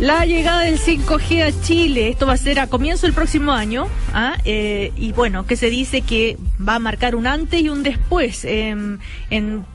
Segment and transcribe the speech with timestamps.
[0.00, 3.86] La llegada del 5G a Chile, esto va a ser a comienzo del próximo año,
[4.12, 4.36] ¿ah?
[4.44, 8.44] eh, y bueno, que se dice que va a marcar un antes y un después,
[8.44, 9.00] en,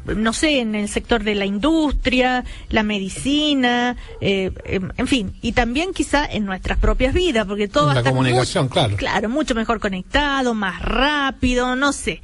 [0.05, 5.91] no sé, en el sector de la industria, la medicina, eh, en fin, y también
[5.91, 8.95] quizá en nuestras propias vidas, porque todo va a estar comunicación, claro.
[8.97, 12.21] Claro, mucho mejor conectado, más rápido, no sé.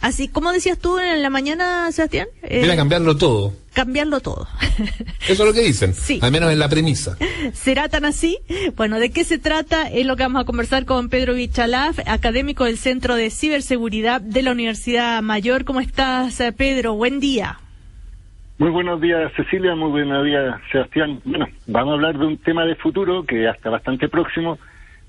[0.00, 2.28] Así como decías tú en la mañana, Sebastián.
[2.42, 3.52] Eh, Viene a cambiarlo todo.
[3.72, 4.46] Cambiarlo todo.
[5.28, 5.94] Eso es lo que dicen.
[5.94, 6.18] Sí.
[6.22, 7.16] Al menos en la premisa.
[7.52, 8.38] ¿Será tan así?
[8.76, 9.88] Bueno, ¿de qué se trata?
[9.88, 14.42] Es lo que vamos a conversar con Pedro Bichalaf, académico del Centro de Ciberseguridad de
[14.42, 15.64] la Universidad Mayor.
[15.64, 16.94] ¿Cómo estás, eh, Pedro?
[16.94, 17.58] Buen día.
[18.58, 19.74] Muy buenos días, Cecilia.
[19.74, 21.20] Muy buenos días, Sebastián.
[21.24, 24.58] Bueno, vamos a hablar de un tema de futuro que hasta bastante próximo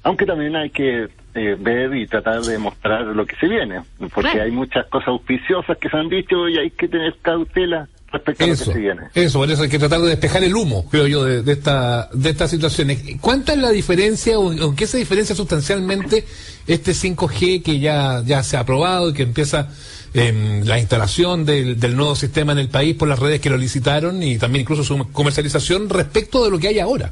[0.06, 3.82] aunque también hay que eh, ver y tratar de mostrar lo que se viene,
[4.14, 8.46] porque hay muchas cosas auspiciosas que se han dicho y hay que tener cautela respecto
[8.46, 9.02] a lo que se viene.
[9.14, 12.30] Eso, por eso hay que tratar de despejar el humo, creo yo, de, esta de
[12.30, 13.04] estas situaciones.
[13.20, 16.26] ¿Cuánta es la diferencia o en qué se diferencia sustancialmente
[16.68, 19.70] este 5G que ya, ya se ha aprobado y que empieza
[20.14, 23.58] em, la instalación del, del nuevo sistema en el país por las redes que lo
[23.58, 27.12] licitaron y también incluso su comercialización respecto de lo que hay ahora?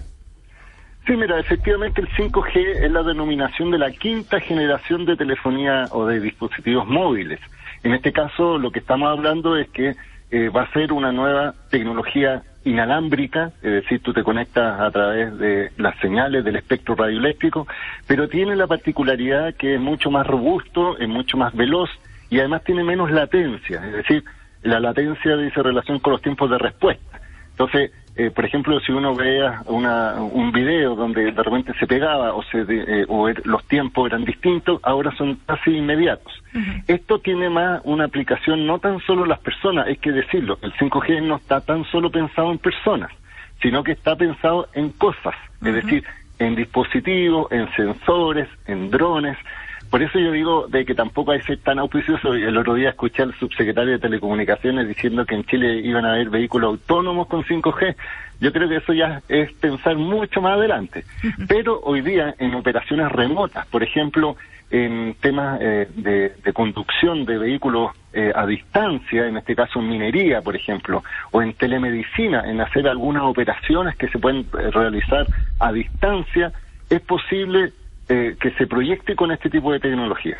[1.05, 6.05] Sí, mira, efectivamente el 5G es la denominación de la quinta generación de telefonía o
[6.05, 7.39] de dispositivos móviles.
[7.83, 9.95] En este caso, lo que estamos hablando es que
[10.31, 15.37] eh, va a ser una nueva tecnología inalámbrica, es decir, tú te conectas a través
[15.37, 17.67] de las señales del espectro radioeléctrico,
[18.07, 21.89] pero tiene la particularidad que es mucho más robusto, es mucho más veloz
[22.29, 24.23] y además tiene menos latencia, es decir,
[24.61, 27.19] la latencia dice relación con los tiempos de respuesta.
[27.51, 32.33] Entonces, eh, por ejemplo, si uno vea una, un video donde de repente se pegaba
[32.33, 36.31] o, se eh, o er, los tiempos eran distintos, ahora son casi inmediatos.
[36.87, 40.71] Esto tiene más una aplicación no tan solo en las personas, hay que decirlo, el
[40.73, 43.09] 5G no está tan solo pensado en personas,
[43.59, 45.33] sino que está pensado en cosas,
[45.65, 46.03] es decir,
[46.37, 49.37] en dispositivos, en sensores, en drones.
[49.93, 52.33] Por eso yo digo de que tampoco hay que ser tan auspicioso.
[52.33, 56.31] El otro día escuché al subsecretario de Telecomunicaciones diciendo que en Chile iban a haber
[56.31, 57.95] vehículos autónomos con 5G.
[58.39, 61.03] Yo creo que eso ya es pensar mucho más adelante.
[61.47, 64.35] Pero hoy día en operaciones remotas, por ejemplo,
[64.71, 70.41] en temas eh, de, conducción de vehículos eh, a distancia, en este caso en minería,
[70.41, 75.27] por ejemplo, o en telemedicina, en hacer algunas operaciones que se pueden eh, realizar
[75.59, 76.51] a distancia,
[76.89, 77.73] es posible
[78.13, 80.37] eh, que se proyecte con este tipo de tecnología.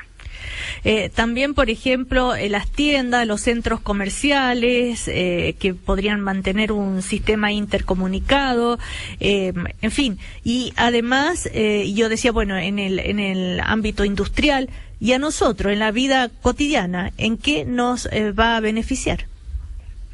[0.84, 7.51] Eh, también, por ejemplo, eh, las tiendas, los centros comerciales, que podrían mantener un sistema
[7.51, 8.78] intercomunicado,
[9.19, 10.19] en fin.
[10.44, 14.69] Y además, yo decía, bueno, en el, en el ámbito industrial
[15.00, 19.25] y a nosotros, en la vida cotidiana, ¿en qué nos va a beneficiar?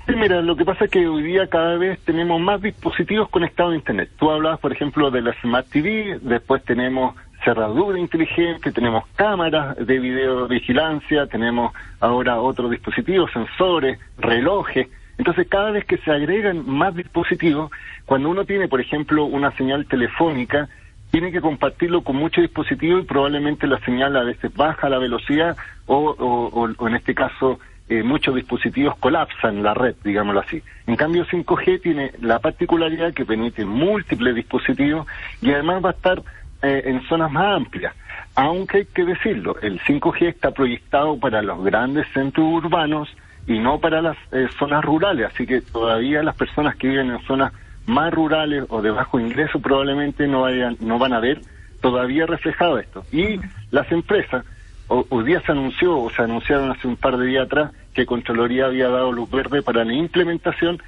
[0.08, 3.74] Sí, mira, lo que pasa es que hoy día cada vez tenemos más dispositivos conectados
[3.74, 4.10] a Internet.
[4.18, 10.00] Tú hablabas, por ejemplo, de la Smart TV, después tenemos cerradura inteligente, tenemos cámaras de
[10.00, 14.88] videovigilancia, tenemos ahora otros dispositivos, sensores, relojes.
[15.18, 17.72] Entonces, cada vez que se agregan más dispositivos,
[18.06, 20.70] cuando uno tiene, por ejemplo, una señal telefónica,
[21.12, 25.58] tiene que compartirlo con muchos dispositivos y probablemente la señal a veces baja la velocidad
[25.88, 30.62] o, en este caso eh, muchos dispositivos colapsan la red, digámoslo así.
[30.86, 35.08] En cambio, 5G tiene la particularidad que permite múltiples dispositivos
[35.42, 36.22] y además va a estar
[36.62, 37.94] eh, en zonas más amplias.
[38.36, 43.10] Aunque hay que decirlo, el 5G está proyectado para los grandes centros urbanos
[43.48, 47.22] y no para las eh, zonas rurales, así que todavía las personas que viven en
[47.24, 47.54] zonas
[47.86, 51.42] más rurales o de bajo ingreso probablemente no vayan, no van a ver
[51.82, 53.04] todavía reflejado esto.
[53.12, 53.40] Y
[53.72, 54.46] las empresas,
[54.88, 58.66] hoy día se anunció, o se anunciaron hace un par de días atrás, que Contraloría
[58.66, 60.82] había dado luz verde para la implementación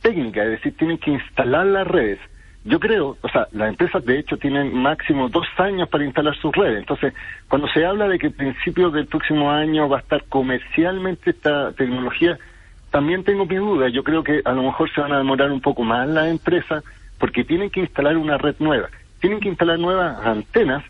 [0.00, 2.20] técnica, es decir, tienen que instalar las redes
[2.66, 6.52] yo creo, o sea, las empresas de hecho tienen máximo dos años para instalar sus
[6.54, 6.80] redes.
[6.80, 7.14] Entonces,
[7.48, 11.72] cuando se habla de que a principios del próximo año va a estar comercialmente esta
[11.72, 12.38] tecnología,
[12.90, 13.92] también tengo mis dudas.
[13.92, 16.82] Yo creo que a lo mejor se van a demorar un poco más las empresas
[17.18, 18.88] porque tienen que instalar una red nueva.
[19.20, 20.82] Tienen que instalar nuevas antenas,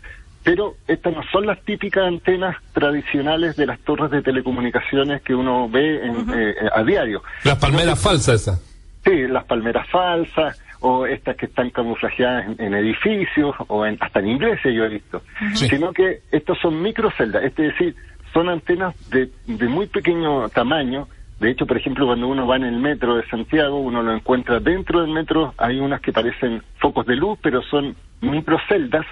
[0.43, 5.69] pero estas no son las típicas antenas tradicionales de las torres de telecomunicaciones que uno
[5.69, 7.21] ve eh, a diario.
[7.43, 8.61] Las palmeras falsas esas.
[9.05, 14.29] Sí, las palmeras falsas o estas que están camuflajeadas en, edificios o en, hasta en
[14.29, 15.21] iglesia yo he visto,
[15.53, 17.95] sino que estos son microceldas, es decir,
[18.33, 21.07] son antenas de, de muy pequeño tamaño.
[21.39, 24.59] De hecho, por ejemplo, cuando uno va en el metro de Santiago, uno lo encuentra
[24.59, 29.05] dentro del metro, hay unas que parecen focos de luz, pero son microceldas.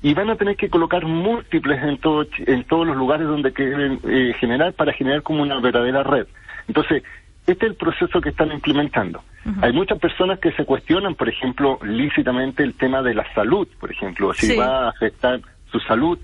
[0.00, 4.00] Y van a tener que colocar múltiples en, todo, en todos los lugares donde quieren
[4.08, 6.26] eh, generar para generar como una verdadera red.
[6.68, 7.02] Entonces,
[7.48, 9.22] Este es el proceso que están implementando.
[9.62, 13.90] Hay muchas personas que se cuestionan, por ejemplo, lícitamente el tema de la salud, por
[13.90, 15.40] ejemplo, si va a afectar
[15.72, 16.18] su salud,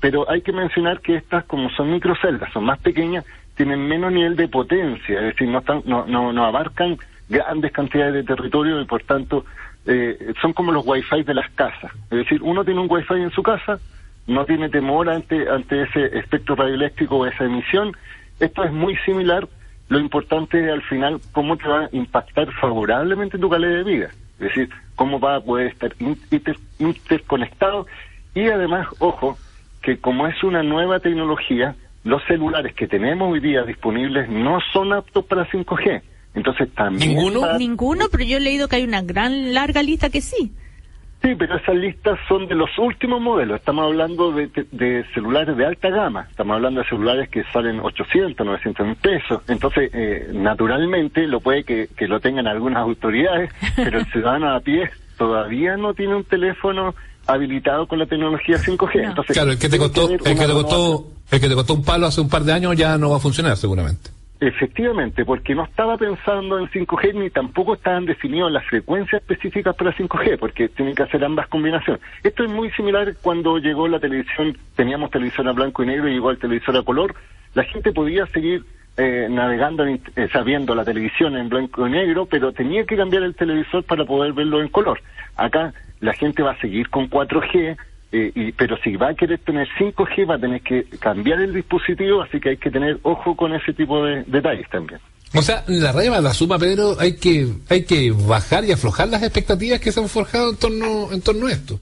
[0.00, 3.24] pero hay que mencionar que estas, como son microceldas, son más pequeñas,
[3.56, 6.98] tienen menos nivel de potencia, es decir, no, están, no, no, no abarcan
[7.30, 9.46] grandes cantidades de territorio y por tanto
[9.86, 11.90] eh, son como los wifi de las casas.
[12.10, 13.78] Es decir, uno tiene un wifi en su casa,
[14.26, 17.96] no tiene temor ante, ante ese espectro radioeléctrico o esa emisión.
[18.38, 19.48] Esto es muy similar.
[19.88, 24.10] Lo importante es al final cómo te va a impactar favorablemente tu calidad de vida.
[24.34, 25.94] Es decir, cómo va a poder estar
[26.78, 27.86] interconectado.
[28.34, 29.38] Y además, ojo,
[29.82, 31.74] que como es una nueva tecnología,
[32.04, 36.02] los celulares que tenemos hoy día disponibles no son aptos para 5G.
[36.34, 37.16] Entonces también...
[37.16, 37.58] ¿Ninguno?
[37.58, 40.52] Ninguno, pero yo he leído que hay una gran larga lista que sí.
[41.22, 43.58] Sí, pero esas listas son de los últimos modelos.
[43.58, 46.26] Estamos hablando de, celulares de alta gama.
[46.30, 49.42] Estamos hablando de celulares que salen 800, 900 mil pesos.
[49.48, 54.90] Entonces, eh, naturalmente, lo puede que, lo tengan algunas autoridades, pero el ciudadano a pie
[55.16, 56.94] todavía no tiene un teléfono
[57.26, 59.08] habilitado con la tecnología 5G.
[59.08, 61.84] Entonces, claro, el que te costó, el que te costó, el que te costó un
[61.84, 64.17] palo hace un par de años ya no va a funcionar seguramente.
[64.40, 69.92] Efectivamente, porque no estaba pensando en 5G ni tampoco estaban definidas las frecuencias específicas para
[69.92, 72.00] 5G, porque tienen que hacer ambas combinaciones.
[72.22, 76.12] Esto es muy similar cuando llegó la televisión, teníamos televisión a blanco y negro y
[76.12, 77.16] llegó el televisor a color,
[77.54, 78.64] la gente podía seguir
[78.96, 80.00] eh, navegando, eh,
[80.32, 84.34] sabiendo la televisión en blanco y negro, pero tenía que cambiar el televisor para poder
[84.34, 85.00] verlo en color.
[85.34, 87.76] Acá la gente va a seguir con 4G,
[88.10, 91.52] eh, y, pero si va a querer tener 5G va a tener que cambiar el
[91.52, 95.00] dispositivo, así que hay que tener ojo con ese tipo de detalles también.
[95.34, 99.22] O sea, la raya la suma, Pedro, hay que hay que bajar y aflojar las
[99.22, 101.78] expectativas que se han forjado en torno en torno a esto.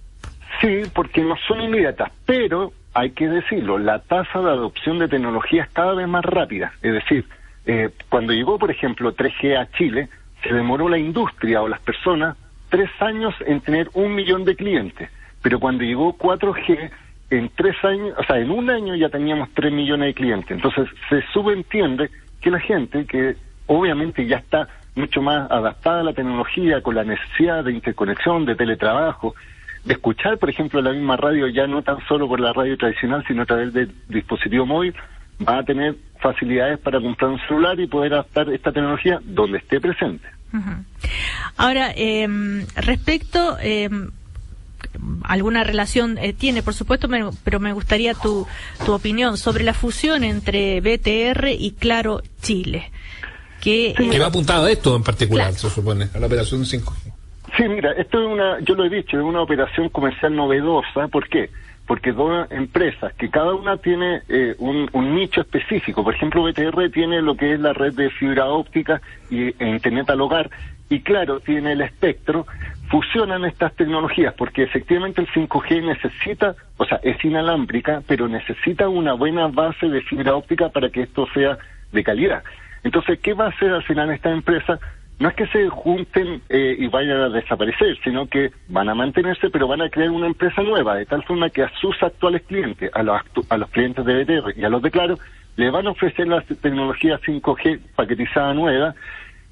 [0.61, 5.64] Sí, porque no son inmediatas, pero hay que decirlo, la tasa de adopción de tecnología
[5.64, 6.72] es cada vez más rápida.
[6.82, 7.26] Es decir,
[7.67, 10.08] eh, cuando llegó, por ejemplo, 3G a Chile,
[10.43, 12.37] se demoró la industria o las personas
[12.69, 15.11] tres años en tener un millón de clientes
[15.46, 16.90] pero cuando llegó 4G,
[17.31, 20.50] en tres años, o sea, en un año ya teníamos 3 millones de clientes.
[20.50, 22.10] Entonces se subentiende
[22.40, 24.66] que la gente, que obviamente ya está
[24.96, 29.37] mucho más adaptada a la tecnología, con la necesidad de interconexión, de teletrabajo,
[29.84, 33.22] de escuchar, por ejemplo, la misma radio ya no tan solo por la radio tradicional,
[33.28, 34.96] sino a través del dispositivo móvil,
[35.48, 39.81] va a tener facilidades para comprar un celular y poder adaptar esta tecnología donde esté
[39.81, 40.26] presente.
[41.56, 42.26] Ahora, eh,
[42.84, 43.58] respecto...
[43.62, 43.88] Eh,
[45.25, 47.08] alguna relación eh, tiene, por supuesto,
[47.44, 48.46] pero me gustaría tu,
[48.84, 52.90] tu opinión sobre la fusión entre BTR y Claro Chile.
[53.60, 57.12] Que, eh, va apuntado a esto en particular, se supone, a la operación 5G.
[57.56, 61.08] Sí, mira, esto es una, yo lo he dicho, es una operación comercial novedosa.
[61.08, 61.50] ¿Por qué?
[61.87, 66.04] Porque dos empresas que cada una tiene eh, un, un, nicho específico.
[66.04, 69.00] Por ejemplo, BTR tiene lo que es la red de fibra óptica
[69.31, 70.50] y, e Internet al hogar.
[70.88, 72.46] Y claro, tiene el espectro,
[72.88, 79.14] fusionan estas tecnologías porque efectivamente el 5G necesita, o sea, es inalámbrica, pero necesita una
[79.14, 81.58] buena base de fibra óptica para que esto sea
[81.92, 82.44] de calidad.
[82.84, 84.78] Entonces, ¿qué va a hacer al final esta empresa?
[85.18, 89.48] No es que se junten eh, y vayan a desaparecer, sino que van a mantenerse,
[89.50, 92.90] pero van a crear una empresa nueva, de tal forma que a sus actuales clientes,
[92.94, 95.18] a los, a los clientes de BTR y a los de Claro,
[95.56, 98.94] le van a ofrecer la tecnología 5G paquetizada nueva,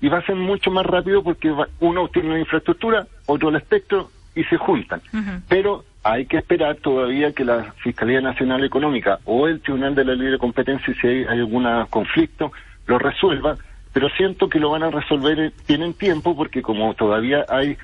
[0.04, 4.10] y va a ser mucho más rápido porque uno tiene una infraestructura, otro el espectro
[4.34, 5.00] y se juntan.
[5.48, 10.12] Pero hay que esperar todavía que la Fiscalía Nacional Económica o el Tribunal de la
[10.12, 12.52] Libre Competencia, si hay, algún conflicto,
[12.86, 13.56] lo resuelva,
[13.94, 17.78] pero siento que lo van a resolver, tienen tiempo porque como todavía hay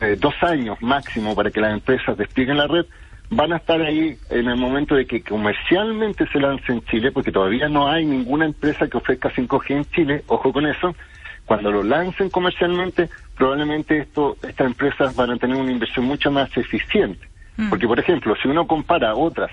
[0.00, 2.86] eh, dos años máximo para que las empresas desplieguen la red,
[3.30, 7.32] van a estar ahí en el momento de que comercialmente se lance en Chile, porque
[7.32, 10.94] todavía no hay ninguna empresa que ofrezca 5G en Chile, ojo con eso,
[11.46, 16.54] cuando lo lancen comercialmente, probablemente esto, estas empresas van a tener una inversión mucho más
[16.56, 17.28] eficiente.
[17.56, 17.68] Mm.
[17.68, 19.50] Porque, por ejemplo, si uno compara otras,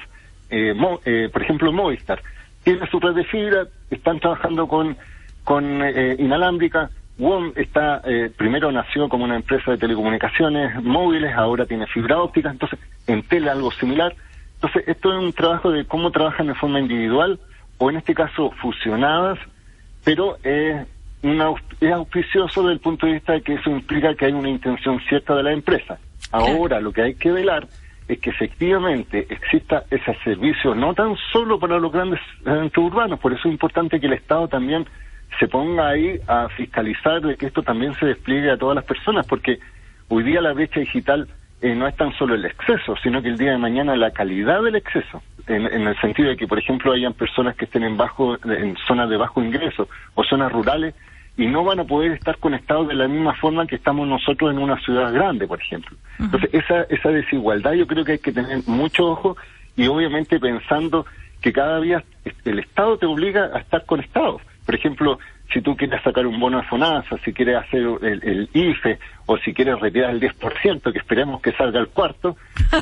[0.49, 0.73] eh,
[1.05, 2.21] eh, por ejemplo, Movistar,
[2.63, 4.95] tiene su red de fibra, están trabajando con,
[5.43, 8.01] con eh, inalámbrica, WOM está,
[8.35, 13.71] primero nació como una empresa de telecomunicaciones móviles, ahora tiene fibra óptica, entonces Entel algo
[13.71, 14.15] similar.
[14.55, 17.39] Entonces, esto es un trabajo de cómo trabajan de forma individual
[17.77, 19.39] o en este caso fusionadas,
[20.03, 20.85] pero eh,
[21.23, 24.99] es auspicioso desde el punto de vista de que eso implica que hay una intención
[25.07, 25.99] cierta de la empresa.
[26.31, 27.67] Ahora lo que hay que velar
[28.07, 33.33] es que efectivamente exista ese servicio no tan solo para los grandes centros urbanos, por
[33.33, 34.85] eso es importante que el Estado también
[35.39, 39.25] se ponga ahí a fiscalizar de que esto también se despliegue a todas las personas,
[39.27, 39.59] porque
[40.09, 41.27] hoy día la brecha digital
[41.61, 44.63] eh, no es tan solo el exceso, sino que el día de mañana la calidad
[44.63, 47.97] del exceso, en, en, el sentido de que, por ejemplo, hayan personas que estén en
[47.97, 50.95] bajo, en zonas de bajo ingreso o zonas rurales
[51.37, 54.59] y no van a poder estar conectados de la misma forma que estamos nosotros en
[54.59, 55.95] una ciudad grande, por ejemplo.
[56.19, 59.37] Entonces, esa, esa desigualdad yo creo que hay que tener mucho ojo
[59.75, 61.05] y obviamente pensando
[61.41, 62.03] que cada día
[62.45, 64.39] el Estado te obliga a estar conectado.
[64.65, 65.19] Por ejemplo,
[65.53, 69.53] si tú quieres sacar un bono de FONASA, si quieres hacer el, IFE o si
[69.53, 72.37] quieres retirar el 10%, que esperemos que salga el cuarto,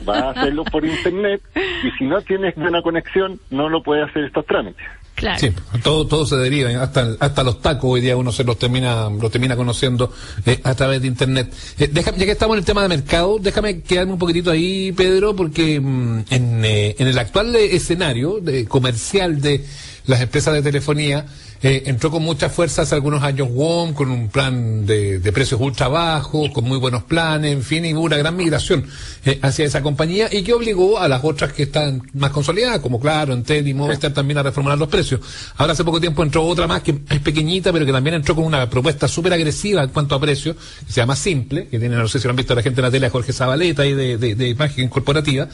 [0.05, 4.25] vas a hacerlo por Internet y si no tienes buena conexión, no lo puedes hacer
[4.25, 4.85] estos trámites.
[5.15, 5.37] Claro.
[5.37, 5.51] Sí,
[5.83, 9.29] todo, todo se deriva, hasta, hasta los tacos hoy día uno se los termina, los
[9.29, 10.13] termina conociendo
[10.45, 11.53] eh, a través de internet.
[11.77, 15.35] Eh, ya que estamos en el tema de mercado, déjame quedarme un poquitito ahí, Pedro,
[15.35, 19.65] porque mm, en, eh, en el actual escenario de, comercial de
[20.05, 21.25] las empresas de telefonía,
[21.61, 25.87] eh, entró con mucha fuerza hace algunos años WOM, con un plan de, precios ultra
[25.87, 28.85] bajos, con muy buenos planes, en fin, y hubo una gran migración
[29.25, 32.99] eh, hacia esa compañía y que obligó a las otras que están más consolidadas, como
[32.99, 35.19] Claro, Entel y Movistar, también a reformular los precios.
[35.57, 38.45] Ahora hace poco tiempo entró otra más que es pequeñita, pero que también entró con
[38.45, 42.07] una propuesta súper agresiva en cuanto a precios, que se llama Simple, que tiene, no
[42.07, 44.49] sé si lo han visto la gente en la tele, Jorge Zabaleta y de, de,
[44.49, 45.47] imagen corporativa,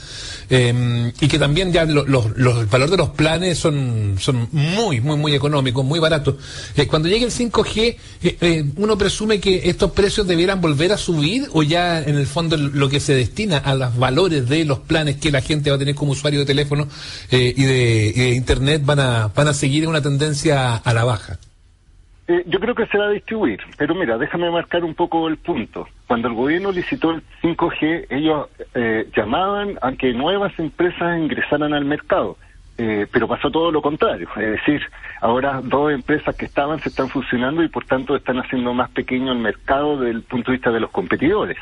[0.50, 5.02] eh, y que también ya los, los, el valor de los planes son, son muy,
[5.02, 6.38] muy, muy económicos, muy barato.
[6.76, 10.98] Eh, cuando llegue el 5G, eh, eh, uno presume que estos precios debieran volver a
[10.98, 14.80] subir o ya en el fondo lo que se destina a los valores de los
[14.80, 16.88] planes que la gente va a tener como usuario de teléfono
[17.32, 21.38] y de, Internet van a, van a seguir en una tendencia a la baja.
[22.28, 25.88] yo creo que se va a distribuir, pero mira, déjame marcar un poco el punto.
[26.08, 28.48] Cuando el gobierno licitó el 5G, ellos
[29.16, 32.38] llamaban a que nuevas empresas ingresaran al mercado.
[32.78, 34.82] Eh, pero pasó todo lo contrario, es decir,
[35.22, 39.32] ahora dos empresas que estaban se están fusionando y por tanto están haciendo más pequeño
[39.32, 41.58] el mercado desde el punto de vista de los competidores.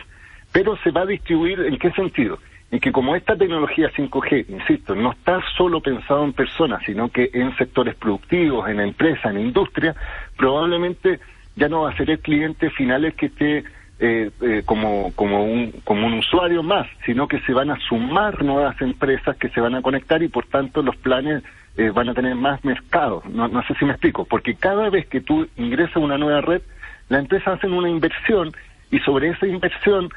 [0.51, 2.39] Pero se va a distribuir en qué sentido?
[2.71, 7.29] En que como esta tecnología 5G, insisto, no está solo pensado en personas, sino que
[7.31, 9.95] en sectores productivos, en empresas, en industria,
[10.35, 11.19] probablemente
[11.55, 13.63] ya no va a ser el cliente final el que esté
[13.99, 18.43] eh, eh, como, como, un, como un usuario más, sino que se van a sumar
[18.43, 21.43] nuevas empresas que se van a conectar y por tanto los planes
[21.77, 23.23] eh, van a tener más mercado.
[23.29, 26.41] No, no sé si me explico, porque cada vez que tú ingresas a una nueva
[26.41, 26.61] red,
[27.09, 28.51] la empresa hacen una inversión
[28.91, 30.09] y sobre esa inversión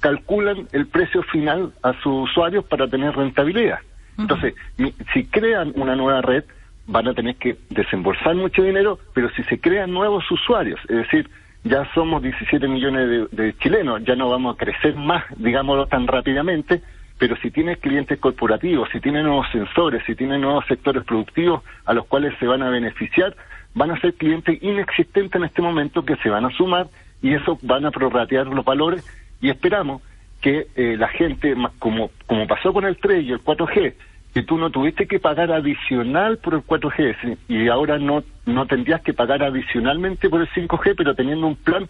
[0.00, 3.78] calculan el precio final a sus usuarios para tener rentabilidad.
[4.18, 4.54] Entonces,
[5.14, 6.44] si crean una nueva red,
[6.86, 11.30] van a tener que desembolsar mucho dinero, pero si se crean nuevos usuarios, es decir,
[11.64, 16.82] ya somos 17 millones de, chilenos, ya no vamos a crecer más, digámoslo, tan rápidamente,
[17.18, 21.94] pero si tienes clientes corporativos, si tienes nuevos sensores, si tienes nuevos sectores productivos a
[21.94, 23.36] los cuales se van a beneficiar,
[23.74, 26.88] van a ser clientes inexistentes en este momento que se van a sumar
[27.22, 29.06] y eso van a prorratear los valores
[29.40, 30.02] y esperamos
[30.40, 33.94] que eh, la gente, como, como pasó con el 3 y el 4G,
[34.32, 39.02] que tú no tuviste que pagar adicional por el 4G y ahora no, no tendrías
[39.02, 41.88] que pagar adicionalmente por el 5G, pero teniendo un plan,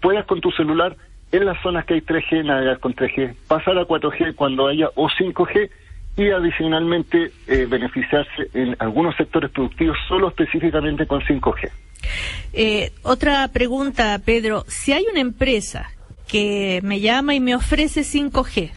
[0.00, 0.96] puedas con tu celular
[1.32, 5.08] en las zonas que hay 3G navegar con 3G, pasar a 4G cuando haya o
[5.08, 5.70] 5G
[6.16, 11.70] y adicionalmente eh, beneficiarse en algunos sectores productivos solo específicamente con 5G.
[12.52, 14.64] Eh, otra pregunta, Pedro.
[14.66, 15.90] Si hay una empresa
[16.28, 18.72] que me llama y me ofrece 5G,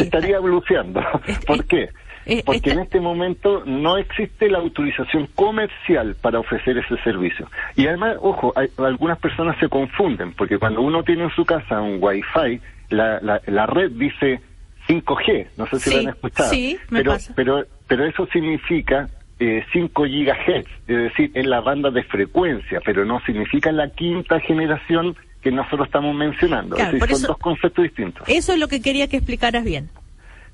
[0.00, 1.00] estaría evolucionando.
[1.46, 1.90] ¿Por qué?
[2.44, 7.48] Porque en este momento no existe la autorización comercial para ofrecer ese servicio.
[7.74, 11.98] Y además, ojo, algunas personas se confunden, porque cuando uno tiene en su casa un
[12.00, 14.40] Wi-Fi, la, la, red dice
[14.86, 16.50] 5G, no sé si lo han escuchado.
[16.50, 19.08] Sí, pero, pero, pero eso significa
[19.40, 24.38] eh, 5 gigahertz, es decir, en la banda de frecuencia, pero no significa la quinta
[24.40, 26.76] generación que nosotros estamos mencionando.
[26.76, 28.28] son dos conceptos distintos.
[28.28, 29.90] Eso es lo que quería que explicaras bien.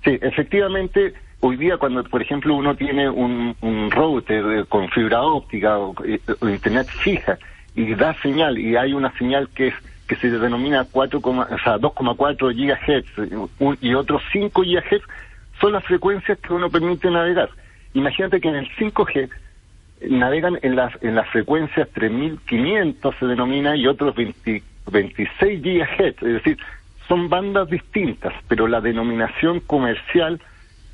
[0.04, 3.54] Sí, efectivamente, hoy día cuando, por ejemplo, uno tiene un,
[3.90, 7.38] router con fibra óptica eh, o, internet fija
[7.74, 9.74] y da señal y hay una señal que es
[10.06, 15.02] que se denomina 4, o sea, 2,4 GHz y otros 5 GHz
[15.60, 17.50] son las frecuencias que uno permite navegar.
[17.92, 19.28] Imagínate que en el 5G
[20.08, 26.20] navegan en las en las frecuencias 3500 se denomina y otros 20 26 GHz, es
[26.20, 26.58] decir,
[27.06, 30.40] son bandas distintas, pero la denominación comercial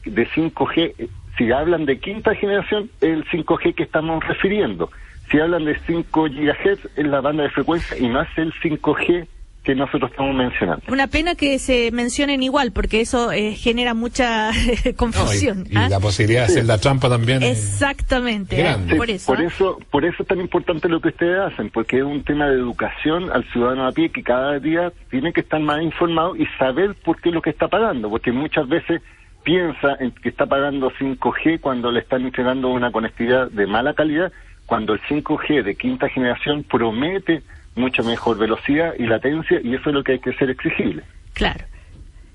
[0.05, 4.91] de 5G, eh, si hablan de quinta generación, es el 5G que estamos refiriendo.
[5.31, 9.27] Si hablan de 5 GHz, es la banda de frecuencia y no es el 5G
[9.65, 10.83] que nosotros estamos mencionando.
[10.89, 14.51] Una pena que se mencionen igual, porque eso eh, genera mucha
[14.97, 15.67] confusión.
[15.71, 15.89] y, ¿ah?
[15.89, 17.43] la posibilidad de hacer la trampa también.
[17.43, 18.63] Exactamente.
[18.97, 19.47] por, eso, por, ¿ah?
[19.47, 22.57] eso, por eso es tan importante lo que ustedes hacen, porque es un tema de
[22.57, 26.95] educación al ciudadano a pie que cada día tiene que estar más informado y saber
[27.03, 29.01] por qué es lo que está pagando, porque muchas veces
[29.45, 34.31] piensa en que está pagando 5G cuando le están entregando una conectividad de mala calidad
[34.67, 37.43] cuando el 5G de quinta generación promete
[37.77, 41.03] mucha mejor velocidad y latencia y eso es lo que hay que ser exigible.
[41.33, 41.65] Claro.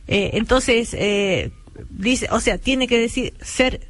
[0.07, 1.51] Eh, entonces, eh,
[1.89, 3.81] dice, o sea, tiene que decir ser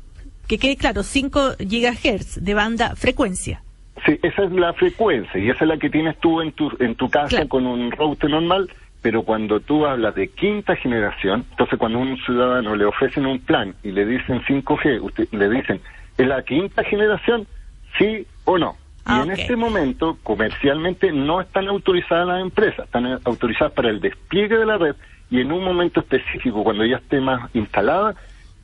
[0.47, 3.61] que quede claro, 5 gigahertz de banda frecuencia.
[4.05, 6.95] Sí, esa es la frecuencia y esa es la que tienes tú en tu, en
[6.95, 8.69] tu casa con un router normal,
[9.01, 13.39] pero cuando tú hablas de quinta generación, entonces cuando a un ciudadano le ofrecen un
[13.39, 15.81] plan y le dicen 5G, usted, le dicen,
[16.17, 17.45] ¿es la quinta generación?
[17.97, 18.75] ¿Sí o no?
[19.09, 24.57] Y en este momento, comercialmente, no están autorizadas las empresas, están autorizadas para el despliegue
[24.57, 24.95] de la red
[25.29, 28.15] y en un momento específico, cuando ya esté más instalada,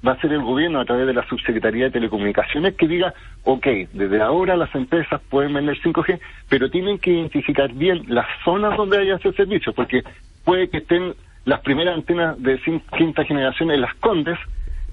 [0.06, 3.66] va a ser el gobierno a través de la Subsecretaría de Telecomunicaciones que diga, ok,
[3.94, 9.00] desde ahora las empresas pueden vender 5G, pero tienen que identificar bien las zonas donde
[9.00, 10.04] haya ese servicio, porque
[10.44, 12.60] puede que estén las primeras antenas de
[12.98, 14.38] quinta generación en las Condes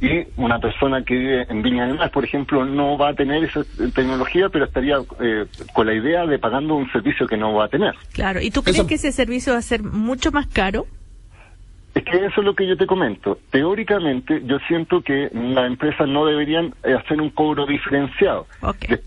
[0.02, 3.44] y una persona que vive en Viña del Mar, por ejemplo, no va a tener
[3.44, 3.62] esa
[3.94, 7.68] tecnología, pero estaría eh, con la idea de pagando un servicio que no va a
[7.68, 7.94] tener.
[8.12, 10.86] Claro, ¿y tú crees que ese servicio va a ser mucho más caro?
[11.94, 13.38] Es que eso es lo que yo te comento.
[13.50, 18.48] Teóricamente, yo siento que las empresas no deberían eh, hacer un cobro diferenciado.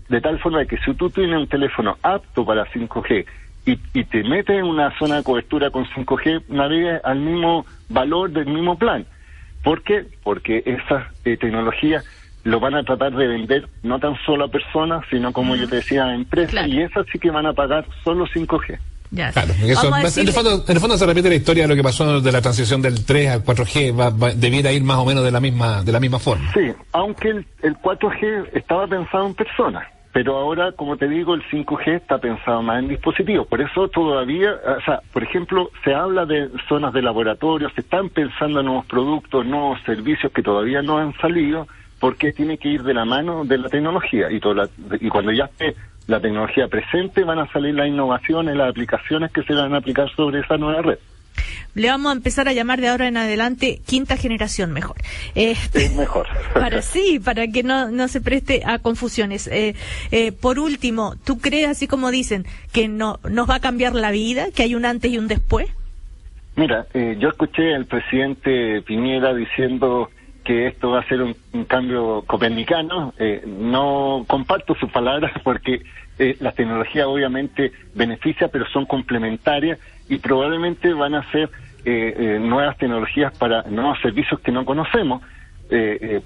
[0.08, 3.26] De, tal forma que si tú tienes un teléfono apto para 5G
[3.66, 8.30] y, y te metes en una zona de cobertura con 5G, navegues al mismo valor
[8.30, 9.04] del mismo plan.
[9.66, 10.06] ¿Por qué?
[10.22, 12.04] Porque esas eh, tecnologías
[12.44, 15.74] lo van a tratar de vender no tan solo a personas, sino como yo te
[15.76, 18.78] decía, a empresas, y esas sí que van a pagar solo 5G.
[19.32, 22.80] Claro, en, el fondo, se repite la historia de lo que pasó de la transición
[22.80, 25.98] del 3 al 4G, va, debiera ir más o menos de la misma de la
[25.98, 26.48] misma forma.
[26.52, 29.84] Sí, aunque el, el 4G estaba pensado en personas,
[30.16, 33.46] pero ahora, como te digo, el 5G está pensado más en dispositivos.
[33.48, 38.08] Por eso todavía, o sea, por ejemplo, se habla de zonas de laboratorio, se están
[38.08, 41.68] pensando en nuevos productos, nuevos servicios que todavía no han salido,
[42.00, 45.44] porque tiene que ir de la mano de la tecnología y, toda y cuando ya
[45.44, 45.74] esté
[46.06, 50.08] la tecnología presente van a salir las innovaciones, las aplicaciones que se van a aplicar
[50.16, 50.98] sobre esa nueva red.
[51.76, 54.96] Le vamos a empezar a llamar de ahora en adelante quinta generación mejor.
[55.34, 56.26] Este, mejor.
[56.54, 59.46] para sí, para que no, no se preste a confusiones.
[59.46, 59.74] Eh,
[60.10, 64.10] eh, por último, ¿tú crees, así como dicen, que no nos va a cambiar la
[64.10, 65.68] vida, que hay un antes y un después?
[66.56, 70.08] Mira, eh, yo escuché al presidente Piñera diciendo
[70.46, 71.34] que esto va a ser un,
[71.66, 73.12] cambio copernicano.
[73.18, 75.82] Eh, no comparto sus palabras porque
[76.18, 81.50] eh, la tecnología obviamente beneficia, pero son complementarias y probablemente van a ser
[81.86, 85.22] eh, nuevas tecnologías para nuevos servicios que no conocemos.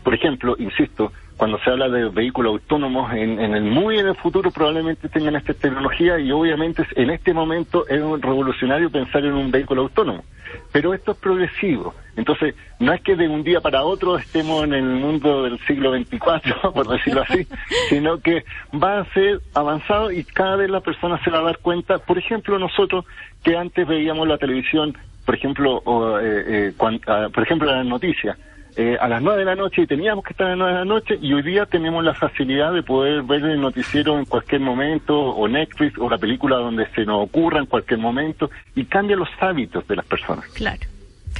[0.02, 4.14] por ejemplo, insisto, cuando se habla de vehículos autónomos, en, en, el muy en el
[4.14, 9.50] futuro probablemente tengan esta tecnología y obviamente en este momento es revolucionario pensar en un
[9.50, 10.22] vehículo autónomo.
[10.70, 11.94] Pero esto es progresivo.
[12.14, 15.96] Entonces, no es que de un día para otro estemos en el mundo del siglo
[15.96, 17.46] XXIV, por decirlo así,
[17.88, 21.58] sino que va a ser avanzado y cada vez la persona se va a dar
[21.60, 21.96] cuenta.
[22.00, 23.06] Por ejemplo, nosotros
[23.42, 26.72] que antes veíamos la televisión, por ejemplo, o, eh, eh,
[27.06, 28.36] ah, por ejemplo, las noticias,
[28.80, 30.78] eh, a las nueve de la noche y teníamos que estar a las nueve de
[30.78, 34.62] la noche y hoy día tenemos la facilidad de poder ver el noticiero en cualquier
[34.62, 39.16] momento o Netflix o la película donde se nos ocurra en cualquier momento y cambia
[39.16, 40.46] los hábitos de las personas.
[40.54, 40.80] Claro.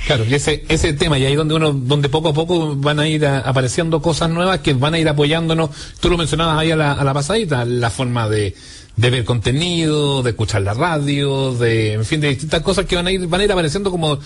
[0.06, 3.08] Claro, y ese, ese tema, y ahí donde uno, donde poco a poco van a
[3.08, 6.92] ir apareciendo cosas nuevas que van a ir apoyándonos, tú lo mencionabas ahí a la,
[6.92, 8.54] a la pasadita, la forma de,
[9.00, 13.06] de ver contenido, de escuchar la radio, de, en fin, de distintas cosas que van
[13.06, 14.18] a ir, van a ir apareciendo como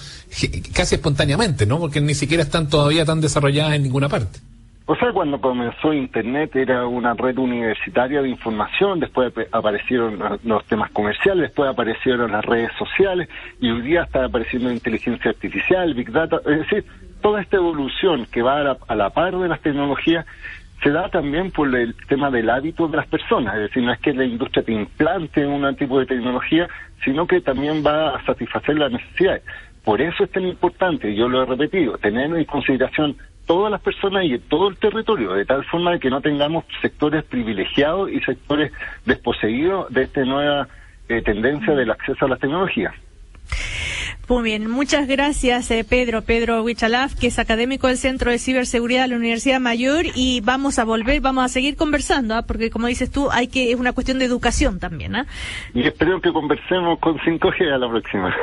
[0.74, 1.78] casi espontáneamente, ¿no?
[1.78, 4.40] Porque ni siquiera están todavía tan desarrolladas en ninguna parte.
[4.87, 10.90] O sea, cuando comenzó Internet era una red universitaria de información, después aparecieron los temas
[10.90, 13.28] comerciales, después aparecieron las redes sociales
[13.60, 16.84] y hoy día está apareciendo inteligencia artificial, Big Data, es decir,
[17.22, 20.26] toda esta evolución que va a la, a la par de las tecnologías
[20.85, 23.99] se da también por el tema del hábito de las personas, es decir, no es
[24.01, 26.68] que la industria te implante un tipo de tecnología,
[27.03, 29.42] sino que también va a satisfacer las necesidades.
[29.83, 33.16] Por eso es tan importante, yo lo he repetido, tener en consideración
[33.47, 38.11] todas las personas y todo el territorio, de tal forma que no tengamos sectores privilegiados
[38.11, 38.70] y sectores
[39.07, 40.68] desposeídos de esta nueva
[41.09, 42.94] eh, tendencia del acceso a las tecnologías.
[44.26, 49.02] Muy bien, muchas gracias eh, Pedro, Pedro Huichalaf, que es académico del Centro de Ciberseguridad
[49.02, 52.42] de la Universidad Mayor y vamos a volver, vamos a seguir conversando, ¿ah?
[52.42, 55.14] porque como dices tú, hay que es una cuestión de educación también.
[55.14, 55.26] ¿ah?
[55.74, 58.34] Y espero que conversemos con 5G a la próxima.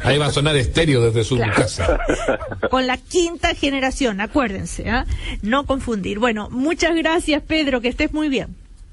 [0.04, 2.00] Ahí va a sonar estéreo desde su casa.
[2.70, 5.06] Con la quinta generación, acuérdense, ¿ah?
[5.42, 6.18] no confundir.
[6.18, 8.48] Bueno, muchas gracias Pedro, que estés muy bien.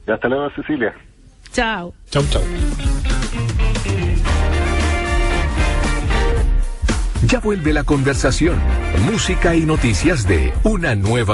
[0.07, 0.93] hasta luego Cecilia.
[1.51, 1.93] Chao.
[2.11, 2.43] Chao, chao.
[7.27, 8.59] Ya vuelve la conversación,
[9.09, 11.31] música y noticias de una nueva